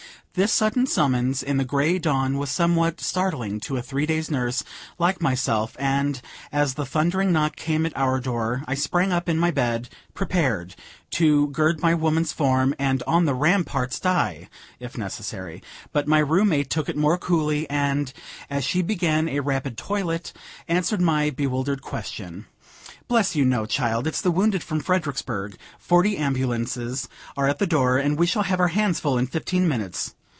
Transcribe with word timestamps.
This 0.33 0.53
sudden 0.53 0.87
summons 0.87 1.43
in 1.43 1.57
the 1.57 1.65
gray 1.65 1.99
dawn 1.99 2.37
was 2.37 2.49
somewhat 2.49 3.01
startling 3.01 3.59
to 3.59 3.75
a 3.75 3.81
three 3.81 4.05
days' 4.05 4.31
nurse 4.31 4.63
like 4.97 5.19
myself, 5.21 5.75
and, 5.77 6.21
as 6.53 6.75
the 6.75 6.85
thundering 6.85 7.33
knock 7.33 7.57
came 7.57 7.85
at 7.85 7.97
our 7.97 8.21
door, 8.21 8.63
I 8.65 8.73
sprang 8.75 9.11
up 9.11 9.27
in 9.27 9.37
my 9.37 9.51
bed, 9.51 9.89
prepared 10.13 10.75
"To 11.17 11.47
gird 11.49 11.81
my 11.81 11.93
woman's 11.93 12.31
form, 12.31 12.73
And 12.79 13.03
on 13.05 13.25
the 13.25 13.33
ramparts 13.33 13.99
die," 13.99 14.47
if 14.79 14.97
necessary; 14.97 15.61
but 15.91 16.07
my 16.07 16.19
room 16.19 16.47
mate 16.47 16.69
took 16.69 16.87
it 16.87 16.95
more 16.95 17.17
coolly, 17.17 17.69
and, 17.69 18.13
as 18.49 18.63
she 18.63 18.81
began 18.81 19.27
a 19.27 19.41
rapid 19.41 19.77
toilet, 19.77 20.31
answered 20.69 21.01
my 21.01 21.29
bewildered 21.29 21.81
question, 21.81 22.45
"Bless 23.09 23.35
you, 23.35 23.43
no 23.43 23.65
child; 23.65 24.07
it's 24.07 24.21
the 24.21 24.31
wounded 24.31 24.63
from 24.63 24.79
Fredericksburg; 24.79 25.57
forty 25.77 26.15
ambulances 26.17 27.09
are 27.35 27.49
at 27.49 27.59
the 27.59 27.67
door, 27.67 27.97
and 27.97 28.17
we 28.17 28.25
shall 28.25 28.43
have 28.43 28.61
our 28.61 28.69
hands 28.69 29.01
full 29.01 29.17
in 29.17 29.27
fifteen 29.27 29.67
minutes." 29.67 30.15